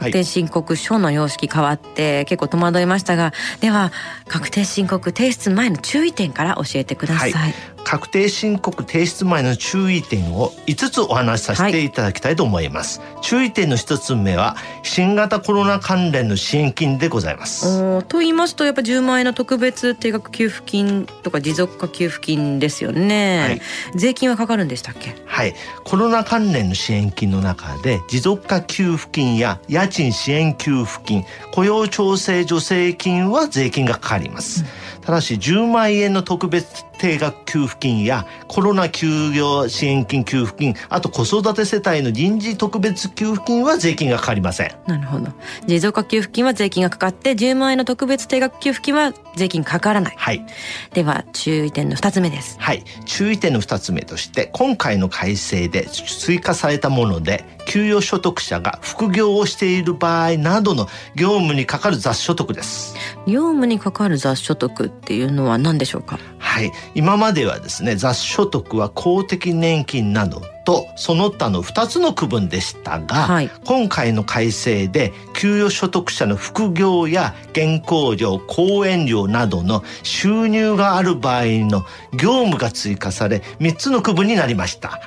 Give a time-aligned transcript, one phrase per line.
[0.00, 3.92] はい確定申告書の様式変わって結構戸惑いましたが、では
[4.26, 7.32] 確定申告提出前の注意点から教えてください。
[7.32, 7.54] はい
[7.90, 18.04] 確定申告提出前の注意点を5つお話しさせていただきたいと思います、注意点の1つ目は新型コロナ関連の支援金でございます。
[18.04, 23.60] と言いますとやっぱ10万円の特別定額給付金とか持続化給付金ですよね、はい。
[23.96, 25.16] 税金はかかるんでしたっけ？
[25.26, 25.56] はい。
[25.82, 34.64] コロナ関連の支援金の中で持続化給付金や家賃支援給付金雇用調整助成金は税金がかかります、
[35.00, 44.72] ただし10万円の特別定額給付金やコロナ休業支援金給付金あと子育て世帯の臨時特別給付金は税金がかかりません。
[44.86, 45.32] なるほど。
[45.66, 50.14] 持続化給付金は税金がかかって10万円の特別定額給付金は税金かからない。
[50.16, 50.44] はい。
[50.92, 52.56] では注意点の2つ目です。
[52.60, 52.84] はい。
[53.06, 62.94] 注意点の2つ目として、今回の改正で追加されたもので、給与所得者が副業をしている場合などの業務にかかる雑所得です。
[63.26, 66.18] 業務にかかる雑所得っていうのは何でしょうか？
[66.50, 66.72] はい。
[66.96, 73.50] 今まではですね、雑所得は公的年金などとその他の2つの区分でしたが、はい。
[73.64, 85.00] 今回の改正で給与所得者の副業や原稿料講演料などの収入がある場合の業務が追加され3つの区分になりました、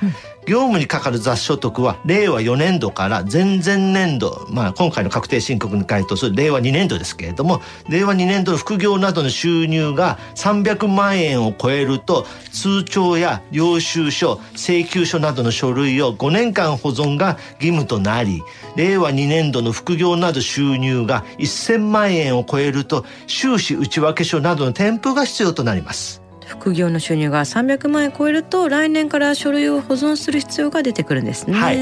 [0.46, 18.42] 業務にかかる雑所得は令和4年度から前々年度、まあ、今回の確定申告に該当する令和2年度ですけれども令和2年度の副業などの収入が300万円を超えると通帳や領収書請求書などの書類を5年間保存が義務となり
[18.76, 26.23] 令和2年度の副業など収入が1000万円を超えると収支内訳書などの添付が必要となります。
[26.58, 31.74] 副業の収入が300万円超えると来年から書類を保存する必要が出てくるんですね、はい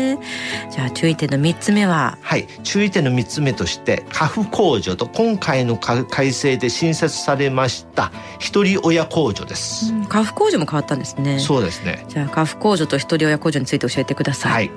[0.70, 2.18] じゃあ注意点の3つ目は？
[2.22, 9.92] はい、注意点の3つ目として家父控除と今回のか改正で新設されました一人親控除です。
[10.08, 12.04] 家父控除も変わったんですねそうですね。
[12.08, 14.70] じゃあ家父控除と一人親控除について教えてください、はい。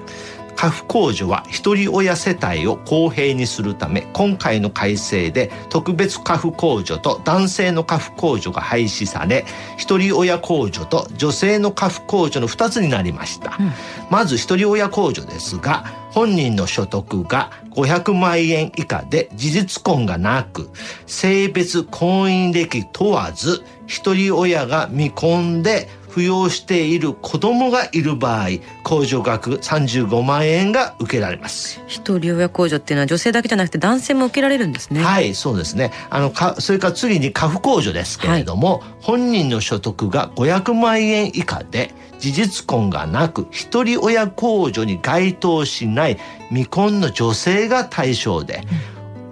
[0.55, 9.45] 家父控除は一人親世帯を公平にするため今回の改正で特別家父控除と男性の家父控除が廃止され
[9.77, 13.71] 一人親控除と女性の家父控除の2つになりました、うん。
[14.09, 20.69] まず一人親控除ですが本人の所得が500万円以下で事実婚がなく
[21.05, 28.47] 性別婚姻歴問わず一人親が未婚で扶養している子供がいる場合
[28.85, 31.84] 控除額35万円が受けられます。
[31.88, 35.91] 一人親控除っていうのは女性だけじゃなくて男性も受けられるんですねはい、そうですね。
[36.09, 46.17] あの、か、それから次に家父控除ですけれども、本人の所得が500万円以下で、事実婚がなく、一人親控除に該当しない
[46.47, 48.64] 未婚の女性が対象で、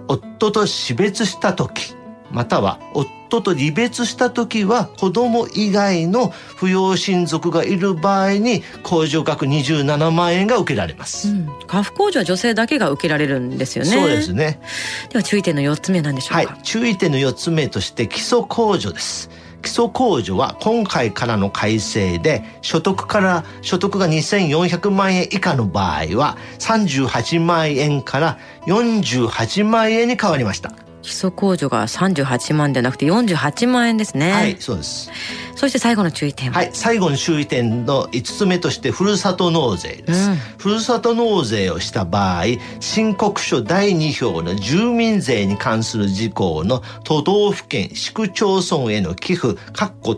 [0.06, 1.93] 夫と死別した時
[2.34, 13.90] または夫と離別した時は子供以外の扶養親族がいる場合に控除額27万円が受けられます、うん、家父控除は女性だけが受けられるんですよね。
[13.90, 14.60] そうですね。
[15.10, 16.52] では注意点の4つ目なんでしょうか。
[16.52, 16.62] はい。
[16.62, 19.30] 注意点の4つ目として基礎控除です。
[19.62, 34.32] 基礎控除は今回からの改正で所得から所得が2400万円以下の場合は38万円から48万円に変わりました基礎控除が38万ではなくて48万円ですね。
[34.32, 35.10] はいそうです。
[35.54, 36.62] そして最後の注意点は？
[36.64, 42.44] い最後の注意点の5つ目としてふるさと納税です、うん、ふるさと納税をした場合
[42.80, 49.56] 申告書第2票の住民税に関する事項の都道府県市区町村への寄付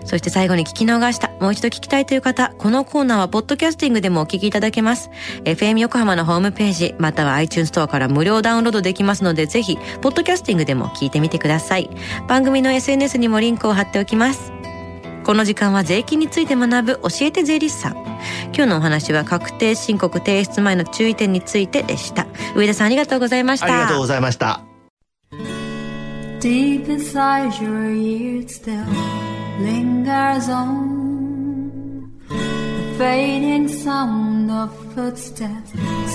[0.06, 5.09] そして最後に聞き逃した、もう一度聞きたいという方、このコーナーはポッドキャスティングでもお聞きいただけます。
[5.44, 11.89] FM 横浜のホームページ、または iTunes ストアから無料ダウンロードできますので、ぜひ、ポッドキャスティングでも聞いてみてください。
[12.27, 14.55] 番組の SNS にもリンクを貼っておきます。
[15.25, 17.94] この時間は税金について学ぶ教えて税理士さん。
[18.54, 22.27] 今日のお話は確定申告提出前の注意点についてでした。
[22.56, 23.66] 上田さんありがとうございました。
[23.66, 24.62] ありがとうございました。
[26.39, 28.86] Deep inside your ears still
[29.60, 35.74] lingers on the fading sound of footsteps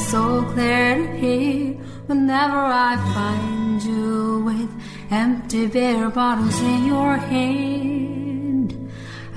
[0.08, 1.74] so clear to hear
[2.06, 4.70] whenever I find you with
[5.10, 8.29] empty beer bottles in your hand